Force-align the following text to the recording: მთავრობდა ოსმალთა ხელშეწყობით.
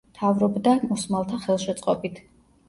მთავრობდა 0.11 0.73
ოსმალთა 0.95 1.39
ხელშეწყობით. 1.45 2.19